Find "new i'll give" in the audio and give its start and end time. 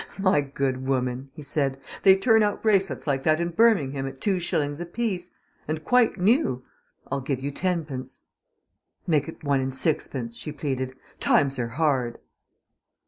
6.19-7.43